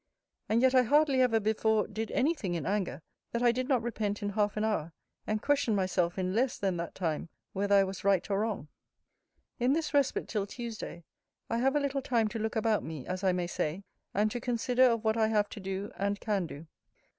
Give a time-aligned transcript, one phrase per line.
[0.49, 3.03] And yet I hardly ever before did any thing in anger,
[3.33, 4.93] that I did not repent in half an hour;
[5.27, 8.67] and question myself in less that that time, whether I was right or wrong.
[9.59, 11.03] In this respite till Tuesday,
[11.51, 14.41] I have a little time to look about me, as I may say, and to
[14.41, 16.65] consider of what I have to do, and can do.